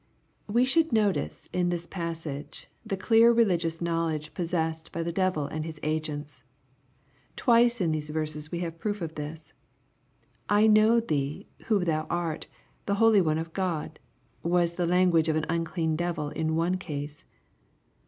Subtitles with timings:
[0.47, 5.63] We should notice, in this passage, the clear rdigioua knowledge possessed by the devil and
[5.63, 6.41] his agents.
[7.35, 9.53] Twice in these verses we have proof of this."
[10.59, 12.47] I know thee who thou art,
[12.87, 13.99] the holy one of God,''
[14.41, 17.25] was the language of an unclean devil in one case.